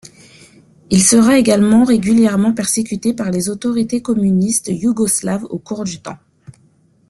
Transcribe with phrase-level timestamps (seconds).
[0.89, 6.17] Il sera également régulièrement persécuté par les autorités communistes yougoslaves au cours du temps.